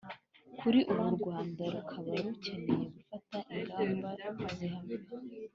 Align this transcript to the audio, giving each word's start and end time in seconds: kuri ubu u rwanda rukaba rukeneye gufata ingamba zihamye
kuri 0.59 0.79
ubu 0.91 1.03
u 1.11 1.15
rwanda 1.17 1.63
rukaba 1.73 2.11
rukeneye 2.25 2.85
gufata 3.11 3.37
ingamba 3.55 4.07
zihamye 4.57 4.95